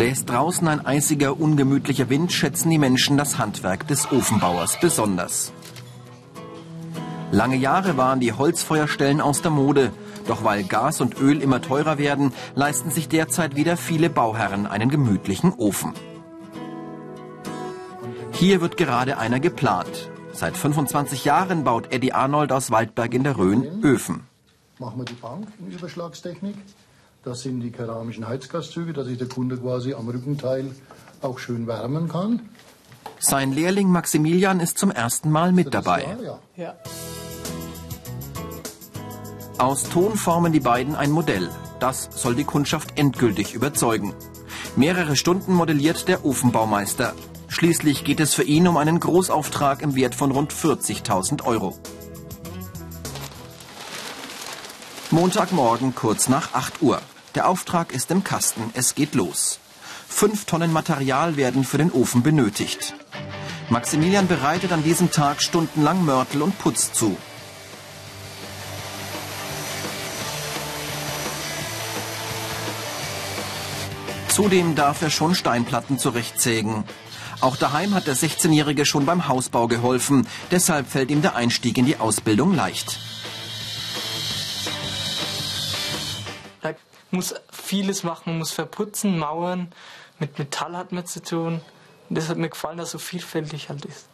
Bläst 0.00 0.30
draußen 0.30 0.66
ein 0.66 0.86
eisiger, 0.86 1.38
ungemütlicher 1.38 2.08
Wind, 2.08 2.32
schätzen 2.32 2.70
die 2.70 2.78
Menschen 2.78 3.18
das 3.18 3.36
Handwerk 3.36 3.86
des 3.86 4.10
Ofenbauers 4.10 4.80
besonders. 4.80 5.52
Lange 7.30 7.56
Jahre 7.56 7.98
waren 7.98 8.18
die 8.18 8.32
Holzfeuerstellen 8.32 9.20
aus 9.20 9.42
der 9.42 9.50
Mode. 9.50 9.92
Doch 10.26 10.42
weil 10.42 10.64
Gas 10.64 11.02
und 11.02 11.20
Öl 11.20 11.42
immer 11.42 11.60
teurer 11.60 11.98
werden, 11.98 12.32
leisten 12.54 12.90
sich 12.90 13.10
derzeit 13.10 13.56
wieder 13.56 13.76
viele 13.76 14.08
Bauherren 14.08 14.66
einen 14.66 14.88
gemütlichen 14.88 15.52
Ofen. 15.52 15.92
Hier 18.32 18.62
wird 18.62 18.78
gerade 18.78 19.18
einer 19.18 19.38
geplant. 19.38 20.08
Seit 20.32 20.56
25 20.56 21.26
Jahren 21.26 21.62
baut 21.62 21.92
Eddie 21.92 22.14
Arnold 22.14 22.52
aus 22.52 22.70
Waldberg 22.70 23.12
in 23.12 23.24
der 23.24 23.36
Rhön 23.36 23.84
Öfen. 23.84 24.22
Machen 24.78 24.96
wir 24.96 25.04
die 25.04 25.12
Bank 25.12 25.46
in 25.58 25.70
Überschlagstechnik. 25.70 26.54
Das 27.22 27.42
sind 27.42 27.60
die 27.60 27.70
keramischen 27.70 28.26
Heizgaszüge, 28.26 28.94
dass 28.94 29.06
sich 29.06 29.18
der 29.18 29.28
Kunde 29.28 29.58
quasi 29.58 29.92
am 29.92 30.08
Rückenteil 30.08 30.70
auch 31.20 31.38
schön 31.38 31.66
wärmen 31.66 32.08
kann. 32.08 32.48
Sein 33.18 33.52
Lehrling 33.52 33.88
Maximilian 33.88 34.58
ist 34.60 34.78
zum 34.78 34.90
ersten 34.90 35.30
Mal 35.30 35.52
mit 35.52 35.74
dabei. 35.74 36.16
Jahr, 36.22 36.40
ja. 36.56 36.74
Aus 39.58 39.82
Ton 39.90 40.16
formen 40.16 40.54
die 40.54 40.60
beiden 40.60 40.94
ein 40.94 41.10
Modell. 41.10 41.50
Das 41.78 42.08
soll 42.14 42.34
die 42.34 42.44
Kundschaft 42.44 42.98
endgültig 42.98 43.52
überzeugen. 43.52 44.14
Mehrere 44.74 45.16
Stunden 45.16 45.52
modelliert 45.52 46.08
der 46.08 46.24
Ofenbaumeister. 46.24 47.12
Schließlich 47.48 48.04
geht 48.04 48.20
es 48.20 48.32
für 48.32 48.44
ihn 48.44 48.66
um 48.66 48.78
einen 48.78 48.98
Großauftrag 48.98 49.82
im 49.82 49.94
Wert 49.94 50.14
von 50.14 50.30
rund 50.30 50.54
40.000 50.54 51.44
Euro. 51.44 51.76
Montagmorgen 55.20 55.94
kurz 55.94 56.30
nach 56.30 56.54
8 56.54 56.80
Uhr. 56.80 56.98
Der 57.34 57.46
Auftrag 57.46 57.92
ist 57.92 58.10
im 58.10 58.24
Kasten, 58.24 58.70
es 58.72 58.94
geht 58.94 59.14
los. 59.14 59.58
Fünf 60.08 60.46
Tonnen 60.46 60.72
Material 60.72 61.36
werden 61.36 61.62
für 61.62 61.76
den 61.76 61.92
Ofen 61.92 62.22
benötigt. 62.22 62.94
Maximilian 63.68 64.28
bereitet 64.28 64.72
an 64.72 64.82
diesem 64.82 65.10
Tag 65.10 65.42
stundenlang 65.42 66.06
Mörtel 66.06 66.40
und 66.40 66.58
Putz 66.58 66.94
zu. 66.94 67.18
Zudem 74.28 74.74
darf 74.74 75.02
er 75.02 75.10
schon 75.10 75.34
Steinplatten 75.34 75.98
zurechtsägen. 75.98 76.84
Auch 77.42 77.56
daheim 77.56 77.94
hat 77.94 78.06
der 78.06 78.16
16-Jährige 78.16 78.86
schon 78.86 79.04
beim 79.04 79.28
Hausbau 79.28 79.68
geholfen. 79.68 80.26
Deshalb 80.50 80.88
fällt 80.88 81.10
ihm 81.10 81.20
der 81.20 81.36
Einstieg 81.36 81.76
in 81.76 81.84
die 81.84 81.98
Ausbildung 81.98 82.54
leicht. 82.54 82.98
Muss 87.10 87.34
vieles 87.50 88.02
machen, 88.02 88.30
man 88.30 88.38
muss 88.38 88.52
verputzen, 88.52 89.18
mauern. 89.18 89.72
Mit 90.18 90.38
Metall 90.38 90.76
hat 90.76 90.92
man 90.92 91.06
zu 91.06 91.22
tun. 91.22 91.60
Und 92.08 92.18
das 92.18 92.28
hat 92.28 92.36
mir 92.36 92.48
gefallen, 92.48 92.78
dass 92.78 92.90
so 92.90 92.98
vielfältig 92.98 93.68
halt 93.68 93.84
ist. 93.84 94.08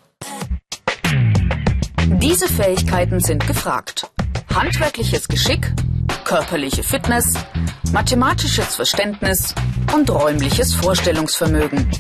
Diese 2.21 2.49
Fähigkeiten 2.49 3.21
sind 3.21 3.47
gefragt. 3.47 4.11
Handwerkliches 4.55 5.29
Geschick, 5.29 5.73
körperliche 6.25 6.83
Fitness, 6.83 7.33
mathematisches 7.93 8.75
Verständnis 8.75 9.55
und 9.95 10.11
räumliches 10.11 10.75
Vorstellungsvermögen. 10.75 11.91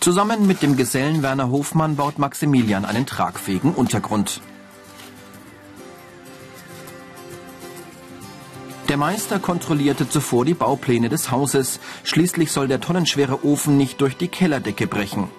Zusammen 0.00 0.46
mit 0.46 0.62
dem 0.62 0.76
Gesellen 0.76 1.22
Werner 1.22 1.50
Hofmann 1.50 1.96
baut 1.96 2.18
Maximilian 2.18 2.84
einen 2.84 3.04
tragfähigen 3.04 3.74
Untergrund. 3.74 4.40
Meister 8.98 9.38
kontrollierte 9.38 10.08
zuvor 10.08 10.44
die 10.44 10.54
Baupläne 10.54 11.08
des 11.08 11.30
Hauses. 11.30 11.80
Schließlich 12.02 12.52
soll 12.52 12.68
der 12.68 12.80
tonnenschwere 12.80 13.44
Ofen 13.44 13.76
nicht 13.78 14.00
durch 14.00 14.16
die 14.16 14.28
Kellerdecke 14.28 14.86
brechen. 14.86 15.30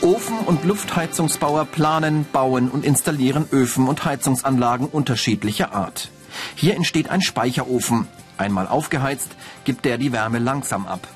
Ofen- 0.00 0.38
und 0.46 0.64
Luftheizungsbauer 0.64 1.64
planen, 1.64 2.26
bauen 2.30 2.70
und 2.70 2.84
installieren 2.84 3.46
Öfen 3.50 3.88
und 3.88 4.04
Heizungsanlagen 4.04 4.86
unterschiedlicher 4.86 5.74
Art. 5.74 6.10
Hier 6.54 6.76
entsteht 6.76 7.08
ein 7.08 7.22
Speicherofen. 7.22 8.06
Einmal 8.36 8.68
aufgeheizt, 8.68 9.30
gibt 9.64 9.84
der 9.84 9.98
die 9.98 10.12
Wärme 10.12 10.38
langsam 10.38 10.86
ab. 10.86 11.08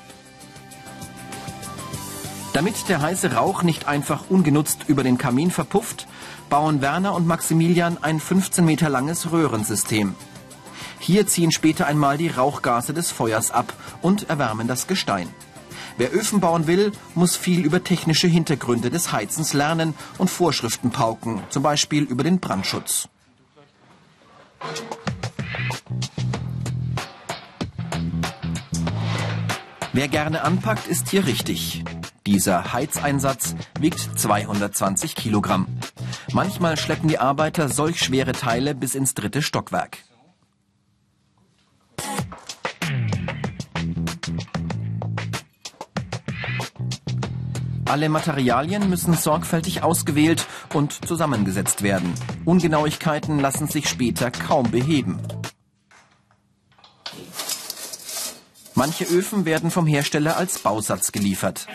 Damit 2.53 2.89
der 2.89 3.01
heiße 3.01 3.33
Rauch 3.33 3.61
nicht 3.61 3.87
einfach 3.87 4.23
ungenutzt 4.29 4.85
über 4.87 5.03
den 5.03 5.17
Kamin 5.19 5.51
verpufft, 5.51 6.07
bauen 6.49 6.81
Werner 6.81 7.13
und 7.13 7.27
Maximilian 7.27 7.97
ein 8.01 8.19
15 8.19 8.65
Meter 8.65 8.89
langes 8.89 9.31
Röhrensystem. 9.31 10.15
Hier 10.99 11.27
ziehen 11.27 11.51
später 11.51 11.85
einmal 11.85 12.17
die 12.17 12.27
Rauchgase 12.27 12.93
des 12.93 13.11
Feuers 13.11 13.51
ab 13.51 13.73
und 14.01 14.29
erwärmen 14.29 14.67
das 14.67 14.87
Gestein. 14.87 15.29
Wer 15.97 16.13
Öfen 16.13 16.39
bauen 16.39 16.65
will, 16.65 16.91
muss 17.13 17.35
viel 17.35 17.65
über 17.65 17.83
technische 17.83 18.27
Hintergründe 18.27 18.89
des 18.89 19.11
Heizens 19.11 19.53
lernen 19.53 19.93
und 20.17 20.29
Vorschriften 20.29 20.91
pauken, 20.91 21.43
zum 21.49 21.63
Beispiel 21.63 22.03
über 22.03 22.23
den 22.23 22.39
Brandschutz. 22.39 23.07
Wer 29.91 30.07
gerne 30.07 30.43
anpackt, 30.43 30.87
ist 30.87 31.09
hier 31.09 31.25
richtig. 31.25 31.83
Dieser 32.25 32.73
Heizeinsatz 32.73 33.55
wiegt 33.79 33.99
220 34.19 35.15
Kilogramm. 35.15 35.67
Manchmal 36.33 36.77
schleppen 36.77 37.09
die 37.09 37.17
Arbeiter 37.17 37.69
solch 37.69 37.99
schwere 37.99 38.33
Teile 38.33 38.75
bis 38.75 38.95
ins 38.95 39.13
dritte 39.13 39.41
Stockwerk. 39.41 39.99
Alle 47.85 48.09
Materialien 48.09 48.87
müssen 48.87 49.15
sorgfältig 49.15 49.81
ausgewählt 49.81 50.45
und 50.75 51.07
zusammengesetzt 51.07 51.81
werden. 51.81 52.13
Ungenauigkeiten 52.45 53.39
lassen 53.39 53.67
sich 53.67 53.89
später 53.89 54.29
kaum 54.29 54.69
beheben. 54.69 55.19
Manche 58.75 59.05
Öfen 59.05 59.45
werden 59.45 59.71
vom 59.71 59.87
Hersteller 59.87 60.37
als 60.37 60.59
Bausatz 60.59 61.11
geliefert. 61.11 61.65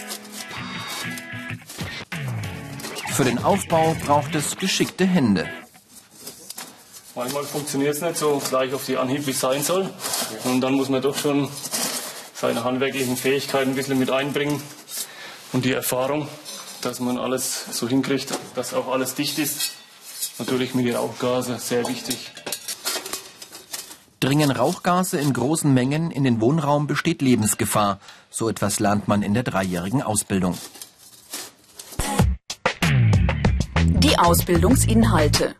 Für 3.14 3.22
den 3.22 3.38
Aufbau 3.44 3.94
braucht 4.04 4.34
es 4.34 4.56
geschickte 4.56 5.06
Hände. 5.06 5.48
Manchmal 7.14 7.44
funktioniert 7.44 7.94
es 7.94 8.02
nicht 8.02 8.16
so 8.16 8.42
gleich 8.48 8.74
auf 8.74 8.86
die 8.86 8.96
Anhieb, 8.96 9.24
wie 9.28 9.30
es 9.30 9.38
sein 9.38 9.62
soll. 9.62 9.88
Und 10.42 10.60
dann 10.60 10.74
muss 10.74 10.88
man 10.88 11.00
doch 11.00 11.16
schon 11.16 11.48
seine 12.34 12.64
handwerklichen 12.64 13.16
Fähigkeiten 13.16 13.70
ein 13.70 13.76
bisschen 13.76 14.00
mit 14.00 14.10
einbringen 14.10 14.60
und 15.52 15.64
die 15.64 15.70
Erfahrung, 15.70 16.26
dass 16.82 16.98
man 16.98 17.16
alles 17.16 17.66
so 17.70 17.88
hinkriegt, 17.88 18.36
dass 18.56 18.74
auch 18.74 18.88
alles 18.88 19.14
dicht 19.14 19.38
ist. 19.38 19.74
Natürlich 20.40 20.74
mit 20.74 20.84
den 20.84 20.96
Rauchgase, 20.96 21.56
sehr 21.60 21.86
wichtig. 21.86 22.32
Dringen 24.18 24.50
Rauchgase 24.50 25.18
in 25.20 25.32
großen 25.32 25.72
Mengen 25.72 26.10
in 26.10 26.24
den 26.24 26.40
Wohnraum 26.40 26.88
besteht 26.88 27.22
Lebensgefahr. 27.22 28.00
So 28.28 28.48
etwas 28.48 28.80
lernt 28.80 29.06
man 29.06 29.22
in 29.22 29.34
der 29.34 29.44
dreijährigen 29.44 30.02
Ausbildung. 30.02 30.58
Die 34.14 34.20
Ausbildungsinhalte. 34.20 35.56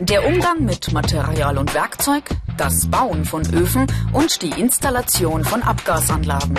Der 0.00 0.26
Umgang 0.26 0.64
mit 0.64 0.92
Material 0.92 1.56
und 1.58 1.74
Werkzeug, 1.74 2.24
das 2.56 2.90
Bauen 2.90 3.24
von 3.24 3.42
Öfen 3.54 3.86
und 4.12 4.42
die 4.42 4.50
Installation 4.60 5.44
von 5.44 5.62
Abgasanlagen. 5.62 6.58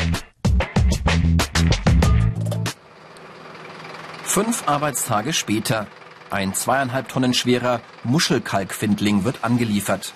Fünf 4.24 4.64
Arbeitstage 4.66 5.34
später. 5.34 5.88
Ein 6.30 6.54
zweieinhalb 6.54 7.10
Tonnen 7.10 7.34
schwerer 7.34 7.81
Muschelkalkfindling 8.06 9.26
wird 9.26 9.44
angeliefert. 9.44 10.14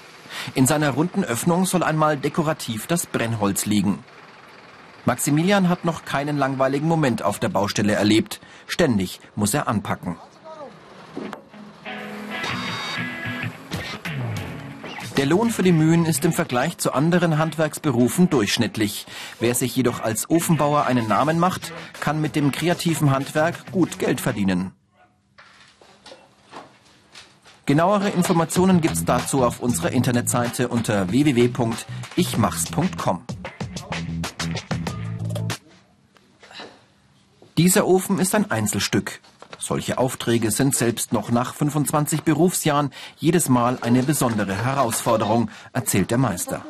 In 0.55 0.67
seiner 0.67 0.91
runden 0.91 1.25
Öffnung 1.25 1.65
soll 1.65 1.83
einmal 1.83 2.15
dekorativ 2.15 2.87
das 2.87 3.05
Brennholz 3.07 3.65
liegen. 3.65 4.05
Maximilian 5.03 5.67
hat 5.67 5.83
noch 5.83 6.05
keinen 6.05 6.37
langweiligen 6.37 6.87
Moment 6.87 7.23
auf 7.23 7.39
der 7.39 7.49
Baustelle 7.49 7.91
erlebt. 7.91 8.39
Ständig 8.67 9.19
muss 9.35 9.53
er 9.53 9.67
anpacken. 9.67 10.15
Der 15.19 15.27
Lohn 15.27 15.49
für 15.49 15.63
die 15.63 15.73
Mühen 15.73 16.05
ist 16.05 16.23
im 16.23 16.31
Vergleich 16.31 16.77
zu 16.77 16.93
anderen 16.93 17.37
Handwerksberufen 17.37 18.29
durchschnittlich. 18.29 19.05
Wer 19.41 19.53
sich 19.53 19.75
jedoch 19.75 19.99
als 19.99 20.29
Ofenbauer 20.29 20.85
einen 20.85 21.09
Namen 21.09 21.39
macht, 21.39 21.73
kann 21.99 22.21
mit 22.21 22.37
dem 22.37 22.53
kreativen 22.53 23.11
Handwerk 23.11 23.69
gut 23.73 23.99
Geld 23.99 24.21
verdienen. 24.21 24.71
Genauere 27.65 28.11
Informationen 28.11 28.79
gibt's 28.79 29.03
dazu 29.03 29.43
auf 29.43 29.59
unserer 29.59 29.91
Internetseite 29.91 30.69
unter 30.69 31.11
www.ichmachs.com. 31.11 33.21
Dieser 37.57 37.85
Ofen 37.85 38.19
ist 38.19 38.33
ein 38.35 38.49
Einzelstück. 38.49 39.19
Solche 39.59 39.97
Aufträge 39.97 40.51
sind 40.51 40.75
selbst 40.75 41.11
noch 41.13 41.31
nach 41.31 41.53
25 41.53 42.23
Berufsjahren 42.23 42.91
jedes 43.17 43.49
Mal 43.49 43.77
eine 43.81 44.03
besondere 44.03 44.55
Herausforderung, 44.55 45.49
erzählt 45.73 46.11
der 46.11 46.17
Meister. 46.17 46.65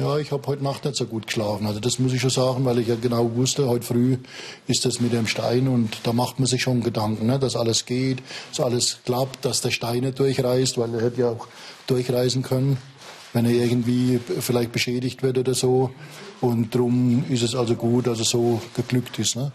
Ja, 0.00 0.16
ich 0.16 0.32
habe 0.32 0.46
heute 0.46 0.64
Nacht 0.64 0.84
nicht 0.84 0.96
so 0.96 1.04
gut 1.04 1.26
geschlafen. 1.26 1.66
Also 1.66 1.78
das 1.78 1.98
muss 1.98 2.12
ich 2.14 2.20
schon 2.20 2.30
sagen, 2.30 2.64
weil 2.64 2.78
ich 2.78 2.88
ja 2.88 2.94
genau 2.94 3.34
wusste, 3.34 3.68
heute 3.68 3.84
früh 3.84 4.16
ist 4.66 4.86
das 4.86 5.00
mit 5.00 5.12
dem 5.12 5.26
Stein 5.26 5.68
und 5.68 5.98
da 6.04 6.12
macht 6.14 6.38
man 6.38 6.46
sich 6.46 6.62
schon 6.62 6.82
Gedanken, 6.82 7.26
ne, 7.26 7.38
dass 7.38 7.54
alles 7.54 7.84
geht, 7.84 8.22
dass 8.50 8.64
alles 8.64 8.98
klappt, 9.04 9.44
dass 9.44 9.60
der 9.60 9.70
Stein 9.70 10.00
nicht 10.00 10.18
durchreißt, 10.18 10.78
weil 10.78 10.94
er 10.94 11.02
hätte 11.02 11.20
ja 11.20 11.28
auch 11.30 11.48
durchreißen 11.86 12.42
können, 12.42 12.78
wenn 13.34 13.44
er 13.44 13.52
irgendwie 13.52 14.20
vielleicht 14.40 14.72
beschädigt 14.72 15.22
wird 15.22 15.36
oder 15.36 15.54
so. 15.54 15.90
Und 16.40 16.74
darum 16.74 17.24
ist 17.28 17.42
es 17.42 17.54
also 17.54 17.74
gut, 17.74 18.06
dass 18.06 18.20
es 18.20 18.30
so 18.30 18.62
geglückt 18.74 19.18
ist. 19.18 19.36
Ne? 19.36 19.52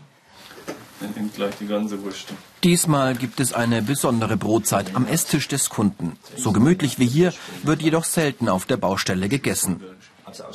Dann 1.00 1.12
nimmt 1.16 1.36
gleich 1.36 1.56
die 1.60 1.68
ganze 1.68 2.02
Wurst. 2.04 2.34
Diesmal 2.64 3.16
gibt 3.16 3.40
es 3.40 3.54
eine 3.54 3.82
besondere 3.82 4.36
Brotzeit 4.36 4.96
am 4.96 5.06
Esstisch 5.08 5.48
des 5.48 5.70
Kunden. 5.70 6.18
So 6.36 6.52
gemütlich 6.52 7.00
wie 7.00 7.08
hier 7.08 7.34
wird 7.64 7.82
jedoch 7.82 8.04
selten 8.04 8.50
auf 8.50 8.66
der 8.66 8.78
Baustelle 8.78 9.30
gegessen. 9.30 9.82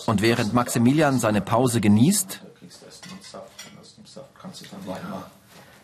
Und 0.07 0.21
während 0.21 0.53
Maximilian 0.53 1.19
seine 1.19 1.41
Pause 1.41 1.81
genießt, 1.81 2.43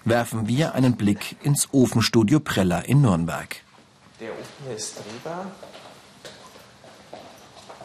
werfen 0.04 0.46
wir 0.46 0.74
einen 0.74 0.96
Blick 0.96 1.36
ins 1.42 1.68
Ofenstudio 1.72 2.40
Preller 2.40 2.84
in 2.86 3.00
Nürnberg. 3.00 3.56
Der 4.20 4.30
Ofen 4.30 4.76
ist 4.76 4.96
drehbar. 4.98 5.46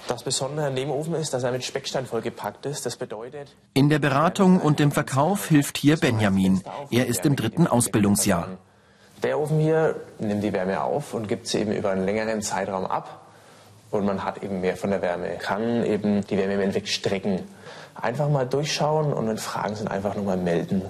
Das 0.07 0.21
Besondere 0.21 0.67
an 0.67 0.75
dem 0.75 0.91
Ofen 0.91 1.15
ist, 1.15 1.33
dass 1.33 1.43
er 1.43 1.51
mit 1.51 1.63
Speckstein 1.63 2.05
vollgepackt 2.05 2.65
ist. 2.67 2.85
Das 2.85 2.95
bedeutet. 2.95 3.55
In 3.73 3.89
der 3.89 3.97
Beratung 3.97 4.61
und 4.61 4.79
im 4.79 4.91
Verkauf 4.91 5.47
hilft 5.47 5.79
hier 5.79 5.97
Benjamin. 5.97 6.61
Er 6.91 7.07
ist 7.07 7.25
im 7.25 7.35
dritten 7.35 7.65
Ausbildungsjahr. 7.65 8.49
Der 9.23 9.39
Ofen 9.39 9.59
hier 9.59 9.95
nimmt 10.19 10.43
die 10.43 10.53
Wärme 10.53 10.83
auf 10.83 11.15
und 11.15 11.27
gibt 11.27 11.47
sie 11.47 11.59
eben 11.59 11.71
über 11.71 11.89
einen 11.89 12.05
längeren 12.05 12.43
Zeitraum 12.43 12.85
ab 12.85 13.25
und 13.89 14.05
man 14.05 14.23
hat 14.23 14.43
eben 14.43 14.61
mehr 14.61 14.77
von 14.77 14.91
der 14.91 15.01
Wärme. 15.01 15.37
Kann 15.39 15.83
eben 15.85 16.25
die 16.27 16.37
Wärme 16.37 16.53
im 16.53 16.61
Endeffekt 16.61 16.89
strecken. 16.89 17.41
Einfach 17.95 18.29
mal 18.29 18.45
durchschauen 18.45 19.11
und 19.11 19.27
wenn 19.27 19.37
Fragen 19.37 19.75
sind, 19.75 19.87
einfach 19.87 20.15
nochmal 20.15 20.37
melden. 20.37 20.83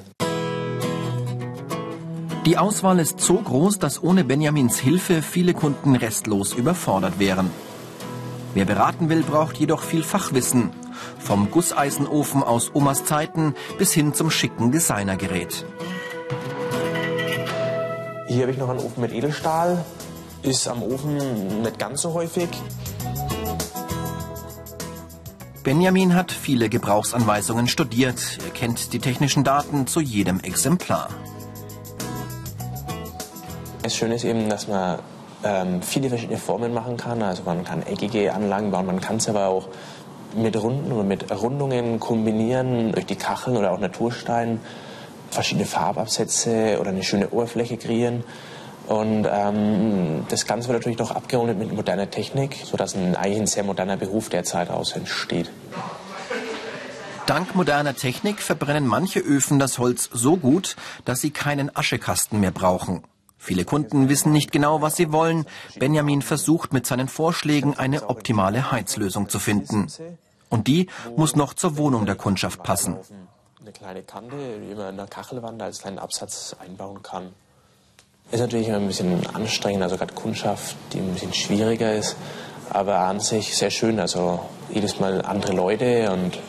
Die 2.46 2.58
Auswahl 2.58 3.00
ist 3.00 3.22
so 3.22 3.36
groß, 3.36 3.80
dass 3.80 4.04
ohne 4.04 4.24
Benjamins 4.24 4.78
Hilfe 4.78 5.22
viele 5.22 5.54
Kunden 5.54 5.96
restlos 5.96 6.54
überfordert 6.54 7.18
wären. 7.18 7.50
Wer 8.56 8.64
beraten 8.64 9.10
will, 9.10 9.22
braucht 9.22 9.58
jedoch 9.58 9.84
viel 9.84 10.02
Fachwissen. 10.02 10.70
Vom 11.20 11.52
Gusseisenofen 11.52 12.42
aus 12.42 12.74
Omas 12.74 13.04
Zeiten 13.04 13.54
bis 13.78 13.92
hin 13.92 14.14
zum 14.14 14.32
schicken 14.32 14.72
Designergerät. 14.72 15.66
Hier 18.30 18.44
habe 18.44 18.52
ich 18.54 18.58
noch 18.58 18.70
einen 18.70 18.80
Ofen 18.80 19.02
mit 19.02 19.12
Edelstahl. 19.12 19.84
Ist 20.42 20.70
am 20.70 20.84
Ofen 20.84 21.64
nicht 21.64 21.78
ganz 21.78 22.02
so 22.02 22.14
häufig. 22.14 22.48
Benjamin 25.64 26.16
hat 26.16 26.32
viele 26.32 26.70
Gebrauchsanweisungen 26.70 27.68
studiert. 27.68 28.38
Er 28.46 28.52
kennt 28.52 28.94
die 28.94 29.00
technischen 29.00 29.44
Daten 29.44 29.86
zu 29.86 30.00
jedem 30.00 30.40
Exemplar. 30.40 31.10
Das 33.84 33.94
Schöne 33.94 34.16
ist 34.16 34.24
eben, 34.24 34.48
dass 34.48 34.70
man 34.70 35.00
ähm, 35.44 35.82
viele 35.82 36.10
verschiedene 36.10 36.38
Formen 36.38 36.74
machen 36.74 36.98
kann. 36.98 37.22
Also 37.22 37.44
man 37.46 37.64
kann 37.64 37.84
eckige 37.84 38.34
Anlagen 38.34 38.72
bauen, 38.72 38.86
man 38.86 39.02
kann 39.02 39.18
es 39.18 39.30
aber 39.30 39.48
auch 39.48 39.68
mit 40.36 40.62
Runden 40.62 40.92
oder 40.92 41.04
mit 41.04 41.32
Rundungen 41.32 42.00
kombinieren, 42.00 42.92
durch 42.92 43.06
die 43.06 43.16
Kacheln 43.16 43.58
oder 43.58 43.72
auch 43.72 43.80
Naturstein, 43.80 44.60
verschiedene 45.30 45.66
Farbabsätze 45.66 46.78
oder 46.80 46.90
eine 46.90 47.04
schöne 47.04 47.30
Oberfläche 47.30 47.78
kreieren. 47.78 48.24
Und 48.88 49.28
ähm, 49.32 50.26
das 50.30 50.46
Ganze 50.46 50.68
wird 50.68 50.80
natürlich 50.80 51.00
noch 51.00 51.12
abgerundet 51.12 51.58
mit 51.58 51.74
moderner 51.74 52.10
Technik, 52.10 52.58
sodass 52.64 52.96
ein 52.96 53.16
eigentlich 53.16 53.40
ein 53.40 53.48
sehr 53.48 53.64
moderner 53.64 53.98
Beruf 53.98 54.30
derzeit 54.30 54.70
daraus 54.70 54.92
entsteht. 54.92 55.50
Dank 57.26 57.56
moderner 57.56 57.96
Technik 57.96 58.40
verbrennen 58.40 58.86
manche 58.86 59.20
Öfen 59.20 59.58
das 59.58 59.80
Holz 59.80 60.10
so 60.14 60.38
gut, 60.38 60.76
dass 61.06 61.22
sie 61.22 61.32
keinen 61.32 61.76
Aschekasten 61.76 62.40
mehr 62.40 62.52
brauchen. 62.52 63.04
Viele 63.38 63.66
Kunden 63.66 64.10
wissen 64.10 64.32
nicht 64.32 64.52
genau, 64.52 64.82
was 64.82 64.96
sie 64.96 65.12
wollen. 65.12 65.46
Benjamin 65.78 66.22
versucht 66.22 66.74
mit 66.74 66.86
seinen 66.88 67.08
Vorschlägen 67.08 67.78
eine 67.78 68.10
optimale 68.10 68.72
Heizlösung 68.72 69.30
zu 69.30 69.40
finden. 69.40 69.88
Und 70.50 70.68
die 70.68 70.88
muss 71.16 71.36
noch 71.36 71.54
zur 71.54 71.78
Wohnung 71.78 72.06
der 72.06 72.16
Kundschaft 72.16 72.64
passen. 72.64 72.98
Eine 73.62 73.72
kleine 73.72 74.04
Kante, 74.04 74.36
die 74.60 74.76
man 74.76 74.90
in 74.90 74.98
der 74.98 75.08
Kachelwand 75.08 75.62
als 75.62 75.80
kleinen 75.80 76.00
Absatz 76.00 76.56
einbauen 76.60 77.02
kann. 77.04 77.34
Ist 78.32 78.40
natürlich 78.40 78.68
immer 78.68 78.78
ein 78.78 78.88
bisschen 78.88 79.26
anstrengend, 79.28 79.84
also 79.84 79.98
gerade 79.98 80.14
Kundschaft, 80.14 80.76
die 80.94 81.00
ein 81.00 81.14
bisschen 81.14 81.34
schwieriger 81.34 81.94
ist, 81.94 82.16
aber 82.72 83.00
an 83.00 83.20
sich 83.20 83.56
sehr 83.56 83.70
schön. 83.70 84.00
Also 84.00 84.40
jedes 84.72 85.00
Mal 85.00 85.22
andere 85.22 85.54
Leute 85.54 86.12
und 86.12 86.40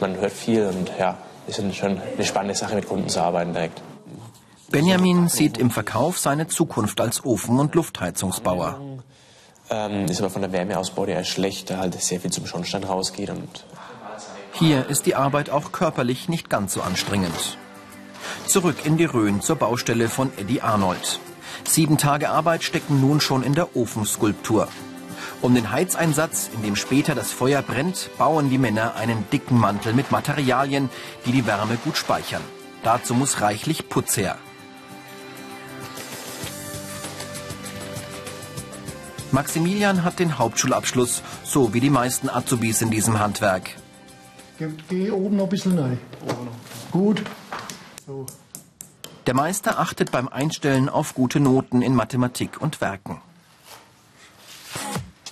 man 0.00 0.16
hört 0.16 0.32
viel 0.32 0.66
und 0.66 0.90
ja, 0.98 1.18
ist 1.46 1.62
schon 1.76 2.00
eine 2.00 2.24
spannende 2.24 2.54
Sache, 2.54 2.74
mit 2.74 2.88
Kunden 2.88 3.08
zu 3.08 3.20
arbeiten 3.20 3.52
direkt. 3.52 3.80
Benjamin 4.70 5.28
sieht 5.28 5.58
im 5.58 5.70
Verkauf 5.70 6.18
seine 6.18 6.46
Zukunft 6.46 7.00
als 7.00 7.24
Ofen- 7.24 7.58
und 7.58 7.74
Luftheizungsbauer. 7.74 8.80
Ähm, 9.68 10.06
ist 10.06 10.20
aber 10.20 10.30
von 10.30 10.42
der 10.42 10.52
Wärmeausbau 10.52 11.06
eher 11.06 11.24
schlecht, 11.24 11.70
da 11.70 11.78
halt 11.78 12.00
sehr 12.00 12.20
viel 12.20 12.30
zum 12.30 12.46
Schornstein 12.46 12.84
rausgeht. 12.84 13.32
Hier 14.52 14.88
ist 14.88 15.06
die 15.06 15.16
Arbeit 15.16 15.50
auch 15.50 15.72
körperlich 15.72 16.28
nicht 16.28 16.48
ganz 16.48 16.74
so 16.74 16.82
anstrengend. 16.82 17.58
Zurück 18.46 18.84
in 18.84 18.96
die 18.96 19.04
Rhön 19.04 19.40
zur 19.40 19.56
Baustelle 19.56 20.08
von 20.08 20.30
Eddie 20.36 20.62
Arnold. 20.62 21.18
Sieben 21.64 21.98
Tage 21.98 22.30
Arbeit 22.30 22.62
stecken 22.62 23.00
nun 23.00 23.20
schon 23.20 23.42
in 23.42 23.54
der 23.54 23.76
Ofenskulptur. 23.76 24.68
Um 25.42 25.54
den 25.54 25.72
Heizeinsatz, 25.72 26.50
in 26.54 26.62
dem 26.62 26.76
später 26.76 27.14
das 27.14 27.32
Feuer 27.32 27.62
brennt, 27.62 28.10
bauen 28.18 28.50
die 28.50 28.58
Männer 28.58 28.94
einen 28.94 29.24
dicken 29.32 29.58
Mantel 29.58 29.94
mit 29.94 30.10
Materialien, 30.10 30.90
die 31.26 31.32
die 31.32 31.46
Wärme 31.46 31.76
gut 31.84 31.96
speichern. 31.96 32.42
Dazu 32.82 33.14
muss 33.14 33.40
reichlich 33.40 33.88
Putz 33.88 34.16
her. 34.16 34.38
Maximilian 39.40 40.04
hat 40.04 40.18
den 40.18 40.38
Hauptschulabschluss, 40.38 41.22
so 41.44 41.72
wie 41.72 41.80
die 41.80 41.88
meisten 41.88 42.28
Azubis 42.28 42.82
in 42.82 42.90
diesem 42.90 43.18
Handwerk. 43.18 43.70
Geh, 44.58 44.68
geh 44.90 45.10
oben 45.10 45.36
noch 45.36 45.44
ein 45.44 45.48
bisschen 45.48 45.78
rein. 45.78 45.98
Gut. 46.90 47.22
So. 48.06 48.26
Der 49.26 49.32
Meister 49.32 49.78
achtet 49.78 50.12
beim 50.12 50.28
Einstellen 50.28 50.90
auf 50.90 51.14
gute 51.14 51.40
Noten 51.40 51.80
in 51.80 51.94
Mathematik 51.94 52.60
und 52.60 52.82
Werken. 52.82 53.22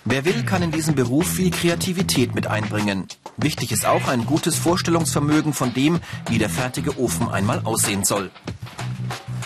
Wer 0.07 0.25
will, 0.25 0.43
kann 0.43 0.63
in 0.63 0.73
diesem 0.73 0.95
Beruf 0.95 1.27
viel 1.29 1.51
Kreativität 1.51 2.35
mit 2.35 2.47
einbringen. 2.47 3.09
Wichtig 3.37 3.73
ist 3.73 3.85
auch 3.85 4.09
ein 4.09 4.25
gutes 4.25 4.57
Vorstellungsvermögen 4.57 5.53
von 5.53 5.75
dem, 5.75 6.01
wie 6.31 6.39
der 6.39 6.49
fertige 6.49 6.99
Ofen 6.99 7.29
einmal 7.29 7.61
aussehen 7.65 8.05
soll. 8.05 8.31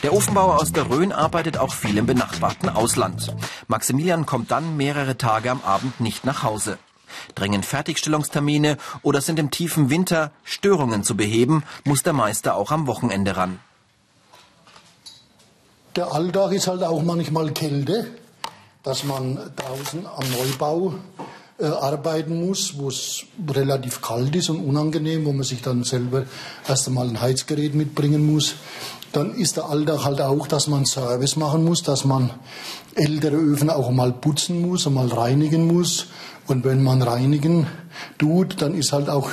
Der 0.03 0.13
Ofenbauer 0.13 0.61
aus 0.61 0.73
der 0.73 0.91
Rhön 0.91 1.13
arbeitet 1.13 1.59
auch 1.59 1.73
viel 1.73 1.97
im 1.97 2.07
benachbarten 2.07 2.69
Ausland. 2.69 3.33
Maximilian 3.69 4.27
kommt 4.27 4.51
dann 4.51 4.77
mehrere 4.77 5.17
Tage 5.17 5.49
am 5.51 5.63
Abend 5.63 6.01
nicht 6.01 6.25
nach 6.25 6.43
Hause. 6.43 6.79
Drängen 7.37 7.63
Fertigstellungstermine 7.63 8.79
oder 9.03 9.21
sind 9.21 9.39
im 9.39 9.53
tiefen 9.53 9.91
Winter 9.91 10.33
Störungen 10.43 11.05
zu 11.05 11.17
beheben, 11.17 11.63
muss 11.85 12.03
der 12.03 12.15
Meister 12.15 12.57
auch 12.57 12.73
am 12.73 12.89
Wochenende 12.89 13.37
ran. 13.37 13.61
Der 15.95 16.13
Alltag 16.13 16.53
ist 16.53 16.67
halt 16.67 16.83
auch 16.83 17.03
manchmal 17.03 17.53
Kälte, 17.53 18.11
dass 18.83 19.05
man 19.05 19.53
draußen 19.55 20.07
am 20.07 20.25
Neubau 20.31 20.95
äh, 21.59 21.67
arbeiten 21.67 22.45
muss, 22.45 22.77
wo 22.79 22.89
es 22.89 23.25
relativ 23.49 24.01
kalt 24.01 24.35
ist 24.35 24.51
und 24.51 24.65
unangenehm, 24.65 25.25
wo 25.27 25.33
man 25.33 25.45
sich 25.45 25.63
dann 25.63 25.85
selber 25.85 26.25
erst 26.67 26.89
einmal 26.89 27.09
ein 27.09 27.21
Heizgerät 27.21 27.75
mitbringen 27.75 28.27
muss. 28.27 28.55
Dann 29.13 29.35
ist 29.35 29.57
der 29.57 29.67
Alltag 29.67 30.05
halt 30.05 30.21
auch, 30.21 30.47
dass 30.47 30.69
man 30.69 30.87
Service 30.87 31.37
machen 31.37 31.65
muss, 31.65 31.83
dass 31.83 32.05
man 32.05 32.31
ältere 32.95 33.37
Öfen 33.37 33.69
auch 33.69 33.91
mal 33.91 34.13
putzen 34.13 34.63
muss 34.63 34.87
und 34.87 34.95
mal 34.95 35.09
reinigen 35.09 35.67
muss. 35.67 36.07
Und 36.47 36.65
wenn 36.65 36.83
man 36.83 37.03
reinigen 37.03 37.67
tut, 38.19 38.61
dann 38.61 38.75
ist 38.75 38.93
halt 38.93 39.09
auch 39.09 39.29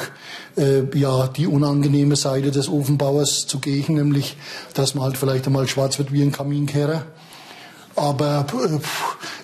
äh, 0.58 0.84
ja 0.98 1.28
die 1.28 1.48
unangenehme 1.48 2.16
Seite 2.16 2.52
des 2.52 2.70
Ofenbauers 2.70 3.48
zugegen, 3.48 3.96
nämlich 3.96 4.38
dass 4.74 4.96
man 4.96 5.06
halt 5.06 5.18
vielleicht 5.18 5.48
einmal 5.48 5.68
schwarz 5.68 5.98
wird 5.98 6.12
wie 6.12 6.22
ein 6.22 6.32
Kaminkehrer. 6.32 7.04
Aber 7.96 8.46
äh, 8.54 8.80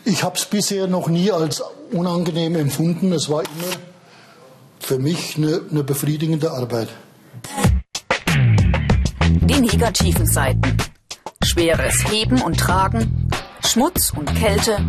ich 0.09 0.23
habe 0.23 0.37
es 0.37 0.45
bisher 0.45 0.87
noch 0.87 1.07
nie 1.07 1.31
als 1.31 1.63
unangenehm 1.91 2.55
empfunden. 2.55 3.11
Es 3.13 3.29
war 3.29 3.41
immer 3.41 3.73
für 4.79 4.99
mich 4.99 5.37
eine, 5.37 5.61
eine 5.71 5.83
befriedigende 5.83 6.51
Arbeit. 6.51 6.89
Die 9.55 9.61
negativen 9.61 10.25
Seiten. 10.25 10.75
Schweres 11.41 12.11
Heben 12.11 12.41
und 12.41 12.59
Tragen, 12.59 13.29
Schmutz 13.63 14.11
und 14.11 14.35
Kälte 14.35 14.85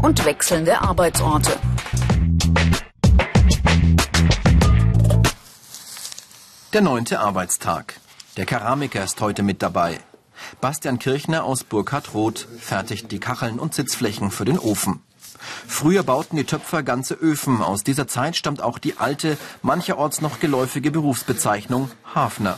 und 0.00 0.24
wechselnde 0.24 0.80
Arbeitsorte. 0.80 1.50
Der 6.72 6.80
neunte 6.82 7.18
Arbeitstag. 7.18 7.98
Der 8.36 8.46
Keramiker 8.46 9.02
ist 9.02 9.20
heute 9.20 9.42
mit 9.42 9.60
dabei. 9.60 9.98
Bastian 10.60 11.00
Kirchner 11.00 11.42
aus 11.42 11.64
Burkhard-Roth 11.64 12.46
fertigt 12.60 13.10
die 13.10 13.18
Kacheln 13.18 13.58
und 13.58 13.74
Sitzflächen 13.74 14.30
für 14.30 14.44
den 14.44 14.60
Ofen. 14.60 15.02
Früher 15.66 16.04
bauten 16.04 16.36
die 16.36 16.44
Töpfer 16.44 16.84
ganze 16.84 17.14
Öfen. 17.14 17.60
Aus 17.60 17.82
dieser 17.82 18.06
Zeit 18.06 18.36
stammt 18.36 18.62
auch 18.62 18.78
die 18.78 18.98
alte, 18.98 19.36
mancherorts 19.62 20.20
noch 20.20 20.38
geläufige 20.38 20.92
Berufsbezeichnung 20.92 21.90
Hafner. 22.14 22.56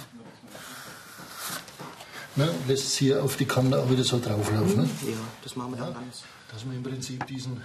Ne, 2.35 2.49
lässt 2.67 2.87
es 2.87 2.95
hier 2.97 3.23
auf 3.23 3.37
die 3.37 3.45
Kante 3.45 3.79
auch 3.79 3.91
wieder 3.91 4.05
so 4.05 4.19
drauflaufen. 4.19 4.77
Ne? 4.77 4.91
Ja, 5.07 5.17
das 5.43 5.55
machen 5.55 5.73
wir 5.73 5.79
dann 5.79 5.93
ganz. 5.93 6.23
Dass 6.51 6.65
man 6.65 6.77
im 6.77 6.83
Prinzip 6.83 7.27
diesen 7.27 7.63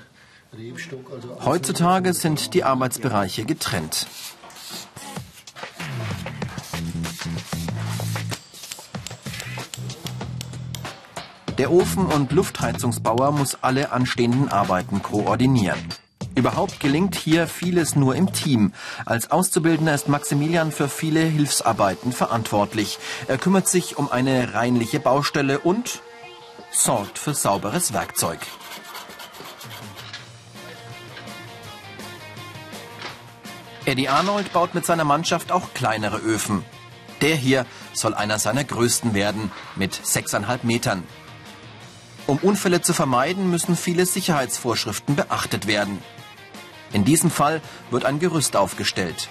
Rebstock, 0.58 1.12
also 1.12 1.46
Heutzutage 1.46 2.14
sind 2.14 2.54
die 2.54 2.64
Arbeitsbereiche 2.64 3.46
getrennt. 3.46 4.08
Der 11.58 11.72
Ofen- 11.72 12.06
und 12.06 12.32
Luftheizungsbauer 12.32 13.32
muss 13.32 13.58
alle 13.62 13.92
anstehenden 13.92 14.50
Arbeiten 14.50 15.02
koordinieren. 15.02 15.80
Überhaupt 16.38 16.80
gelingt 16.80 17.16
hier 17.16 17.48
vieles 17.48 17.96
nur 17.96 18.14
im 18.14 18.32
Team. 18.32 18.72
Als 19.08 19.32
Auszubildender 19.32 19.96
ist 19.96 20.08
Maximilian 20.08 20.72
für 20.72 20.88
viele 20.88 21.22
Hilfsarbeiten 21.22 22.12
verantwortlich. 22.12 23.00
Er 23.28 23.40
kümmert 23.40 23.68
sich 23.68 23.98
um 23.98 24.12
eine 24.12 24.54
reinliche 24.54 25.00
Baustelle 25.00 25.58
und 25.58 26.04
sorgt 26.72 27.18
für 27.18 27.34
sauberes 27.34 27.92
Werkzeug. 27.92 28.38
Eddie 33.86 34.08
Arnold 34.08 34.54
baut 34.54 34.76
mit 34.76 34.86
seiner 34.86 35.06
Mannschaft 35.06 35.52
auch 35.52 35.74
kleinere 35.74 36.18
Öfen. 36.18 36.64
Der 37.22 37.36
hier 37.36 37.66
soll 37.94 38.14
einer 38.14 38.38
seiner 38.38 38.64
größten 38.64 39.16
werden, 39.16 39.52
mit 39.76 39.96
6,5 39.96 40.60
Metern. 40.62 41.04
Um 42.28 42.38
Unfälle 42.38 42.82
zu 42.82 42.94
vermeiden, 42.94 43.50
müssen 43.50 43.76
viele 43.76 44.06
Sicherheitsvorschriften 44.06 45.16
beachtet 45.16 45.66
werden. 45.66 45.98
In 46.94 47.06
diesem 47.06 47.30
Fall 47.30 47.62
wird 47.92 48.06
ein 48.06 48.20
Gerüst 48.20 48.56
aufgestellt. 48.56 49.30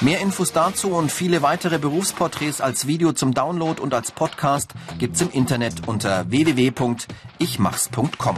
Mehr 0.00 0.20
Infos 0.20 0.52
dazu 0.52 0.92
und 0.92 1.10
viele 1.12 1.42
weitere 1.42 1.78
Berufsporträts 1.78 2.62
als 2.62 2.86
Video 2.86 3.12
zum 3.12 3.34
Download 3.34 3.82
und 3.82 3.92
als 3.92 4.12
Podcast 4.12 4.70
gibt's 4.98 5.20
im 5.20 5.30
Internet 5.30 5.86
unter 5.86 6.30
www.ichmachs.com. 6.30 8.36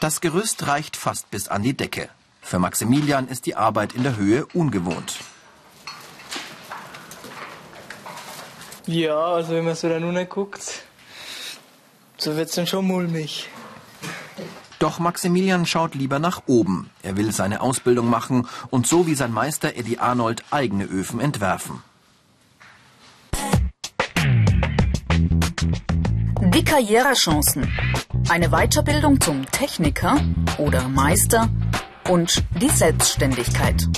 Das 0.00 0.20
Gerüst 0.20 0.66
reicht 0.66 0.96
fast 0.96 1.30
bis 1.30 1.46
an 1.48 1.62
die 1.62 1.76
Decke. 1.76 2.08
Für 2.40 2.58
Maximilian 2.58 3.28
ist 3.28 3.46
die 3.46 3.54
Arbeit 3.54 3.92
in 3.92 4.02
der 4.02 4.16
Höhe 4.16 4.46
ungewohnt. 4.46 5.20
Ja, 8.86 9.16
also 9.16 9.54
wenn 9.54 9.64
man 9.64 9.76
so 9.76 9.88
da 9.88 10.00
nur 10.00 10.24
guckt, 10.24 10.82
so 12.22 12.36
wird's 12.36 12.54
dann 12.54 12.66
schon 12.66 12.86
mulmig. 12.86 13.48
Doch 14.78 14.98
Maximilian 14.98 15.66
schaut 15.66 15.94
lieber 15.94 16.18
nach 16.18 16.42
oben. 16.46 16.90
Er 17.02 17.16
will 17.16 17.32
seine 17.32 17.60
Ausbildung 17.60 18.08
machen 18.08 18.48
und 18.70 18.86
so 18.86 19.06
wie 19.06 19.14
sein 19.14 19.32
Meister 19.32 19.76
Eddie 19.76 19.98
Arnold 19.98 20.42
eigene 20.50 20.84
Öfen 20.84 21.20
entwerfen. 21.20 21.82
Die 26.54 26.64
Karrierechancen. 26.64 27.72
Eine 28.28 28.50
Weiterbildung 28.50 29.20
zum 29.20 29.46
Techniker 29.50 30.20
oder 30.58 30.88
Meister 30.88 31.48
und 32.08 32.42
die 32.60 32.68
Selbstständigkeit. 32.68 33.88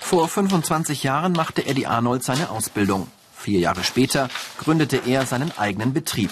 Vor 0.00 0.28
25 0.28 1.02
Jahren 1.02 1.32
machte 1.32 1.66
Eddie 1.66 1.86
Arnold 1.86 2.22
seine 2.22 2.50
Ausbildung. 2.50 3.08
Vier 3.42 3.58
Jahre 3.58 3.82
später 3.82 4.28
gründete 4.56 4.98
er 5.04 5.26
seinen 5.26 5.50
eigenen 5.58 5.92
Betrieb. 5.92 6.30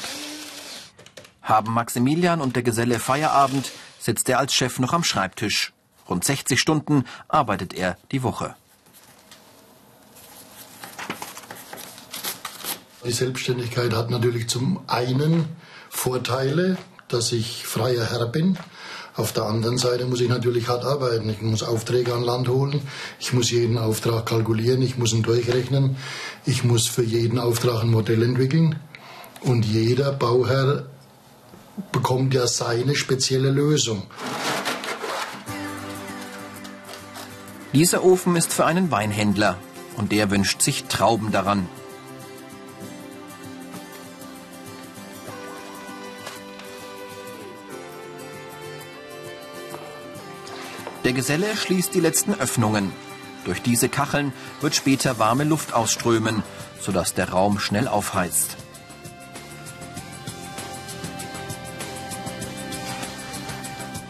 Haben 1.43 1.75
Maximilian 1.75 2.41
und 2.41 2.55
der 2.55 2.63
Geselle 2.63 3.01
Feierabend, 3.01 3.73
sitzt 3.99 4.29
er 4.29 4.39
als 4.39 4.55
Chef 4.55 4.79
noch 4.79 4.93
am 4.93 5.03
Schreibtisch. 5.03 5.73
Rund 6.09 6.25
60 6.25 6.61
Stunden 6.61 7.05
arbeitet 7.27 7.75
er 7.75 7.99
die 8.13 8.23
Woche. 8.23 8.55
Die 13.05 13.11
Selbstständigkeit 13.11 13.93
hat 13.93 14.11
natürlich 14.11 14.49
zum 14.49 14.81
einen 14.87 15.49
Vorteile, 15.89 16.79
dass 17.09 17.33
ich 17.33 17.67
freier 17.67 18.09
Herr 18.09 18.27
bin. 18.27 18.57
Auf 19.17 19.33
der 19.33 19.45
anderen 19.45 19.77
Seite 19.77 20.07
muss 20.07 20.21
ich 20.21 20.29
natürlich 20.29 20.69
hart 20.69 20.85
arbeiten. 20.85 21.29
Ich 21.29 21.43
muss 21.43 21.63
Aufträge 21.63 22.15
an 22.15 22.23
Land 22.23 22.49
holen. 22.49 22.81
Ich 23.19 23.33
muss 23.33 23.51
jeden 23.51 23.77
Auftrag 23.77 24.27
kalkulieren. 24.27 24.83
Ich 24.83 24.97
muss 24.99 25.13
ihn 25.13 25.23
durchrechnen. 25.23 25.97
Ich 26.47 26.65
muss 26.65 26.87
für 26.87 27.03
jeden 27.03 27.39
Auftrag 27.39 27.83
ein 27.83 27.91
Modell 27.91 28.23
entwickeln. 28.23 28.77
Und 29.43 29.65
jeder 29.65 30.13
Bauherr 30.13 30.87
bekommt 31.93 32.35
ja 32.35 32.47
seine 32.47 32.95
spezielle 32.95 33.51
Lösung. 33.51 34.05
Dieser 37.73 38.05
Ofen 38.05 38.37
ist 38.37 38.53
für 38.53 38.67
einen 38.67 38.91
Weinhändler 38.91 39.57
und 39.97 40.13
der 40.13 40.31
wünscht 40.31 40.61
sich 40.61 40.85
Trauben 40.85 41.31
daran. 41.31 41.69
Der 51.05 51.13
Geselle 51.15 51.57
schließt 51.57 51.95
die 51.95 52.01
letzten 52.01 52.35
Öffnungen. 52.35 52.93
Durch 53.45 53.63
diese 53.63 53.89
Kacheln 53.89 54.33
wird 54.61 54.75
später 54.75 55.19
warme 55.19 55.45
Luft 55.45 55.73
ausströmen, 55.73 56.43
sodass 56.81 57.15
der 57.15 57.31
Raum 57.31 57.59
schnell 57.59 57.89
aufheizt. 57.89 58.57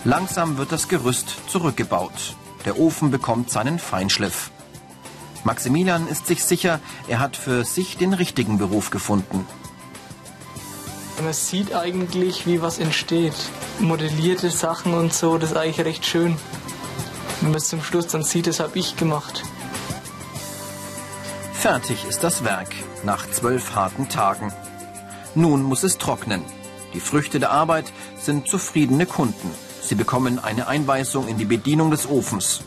Langsam 0.04 0.56
wird 0.58 0.72
das 0.72 0.88
Gerüst 0.88 1.36
zurückgebaut. 1.48 2.34
Der 2.64 2.78
Ofen 2.78 3.10
bekommt 3.10 3.50
seinen 3.50 3.78
Feinschliff. 3.78 4.50
Maximilian 5.44 6.08
ist 6.08 6.26
sich 6.26 6.42
sicher, 6.42 6.80
er 7.06 7.20
hat 7.20 7.36
für 7.36 7.64
sich 7.64 7.96
den 7.96 8.14
richtigen 8.14 8.58
Beruf 8.58 8.90
gefunden. 8.90 9.46
Man 11.22 11.32
sieht 11.34 11.74
eigentlich, 11.74 12.46
wie 12.46 12.62
was 12.62 12.78
entsteht. 12.78 13.34
Modellierte 13.78 14.50
Sachen 14.50 14.94
und 14.94 15.12
so, 15.12 15.38
das 15.38 15.50
ist 15.50 15.56
eigentlich 15.56 15.86
recht 15.86 16.06
schön. 16.06 16.36
Wenn 17.40 17.50
man 17.50 17.58
es 17.58 17.68
zum 17.68 17.82
Schluss 17.82 18.06
dann 18.06 18.22
sieht, 18.22 18.46
das 18.46 18.60
habe 18.60 18.78
ich 18.78 18.96
gemacht. 18.96 19.42
Fertig 21.54 22.04
ist 22.08 22.22
das 22.22 22.44
Werk 22.44 22.68
nach 23.04 23.30
zwölf 23.30 23.74
harten 23.74 24.08
Tagen. 24.08 24.52
Nun 25.34 25.62
muss 25.62 25.82
es 25.82 25.96
trocknen. 25.96 26.42
Die 26.92 27.00
Früchte 27.00 27.38
der 27.38 27.50
Arbeit 27.50 27.92
sind 28.20 28.48
zufriedene 28.48 29.06
Kunden. 29.06 29.50
Sie 29.80 29.94
bekommen 29.94 30.38
eine 30.38 30.66
Einweisung 30.66 31.28
in 31.28 31.38
die 31.38 31.44
Bedienung 31.44 31.90
des 31.90 32.08
Ofens. 32.08 32.60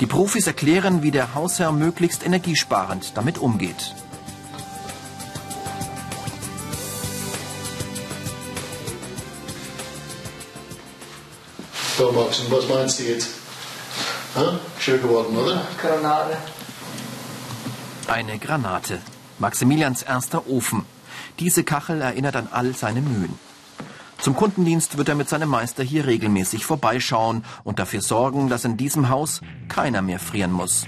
Die 0.00 0.06
Profis 0.06 0.46
erklären, 0.46 1.02
wie 1.02 1.10
der 1.10 1.34
Hausherr 1.34 1.72
möglichst 1.72 2.24
energiesparend 2.26 3.16
damit 3.16 3.38
umgeht. 3.38 3.94
So, 11.96 12.12
Max, 12.12 12.40
und 12.40 12.50
was 12.50 12.68
meinst 12.68 12.98
du 12.98 13.04
jetzt? 13.04 13.47
Schön 14.78 15.02
geworden, 15.02 15.36
oder? 15.36 15.66
Granate. 15.80 16.36
Eine 18.06 18.38
Granate. 18.38 19.00
Maximilians 19.38 20.02
erster 20.02 20.48
Ofen. 20.48 20.84
Diese 21.38 21.64
Kachel 21.64 22.00
erinnert 22.00 22.36
an 22.36 22.48
all 22.50 22.74
seine 22.74 23.00
Mühen. 23.00 23.38
Zum 24.20 24.34
Kundendienst 24.34 24.96
wird 24.98 25.08
er 25.08 25.14
mit 25.14 25.28
seinem 25.28 25.48
Meister 25.48 25.82
hier 25.82 26.06
regelmäßig 26.06 26.64
vorbeischauen 26.64 27.44
und 27.64 27.78
dafür 27.78 28.00
sorgen, 28.00 28.48
dass 28.48 28.64
in 28.64 28.76
diesem 28.76 29.08
Haus 29.08 29.40
keiner 29.68 30.02
mehr 30.02 30.18
frieren 30.18 30.52
muss. 30.52 30.86